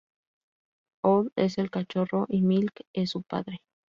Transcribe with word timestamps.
Old 1.03 1.31
es 1.35 1.59
el 1.59 1.69
cachorro 1.69 2.25
y 2.27 2.41
Milk 2.41 2.73
es 2.91 3.11
su 3.11 3.21
padre. 3.21 3.59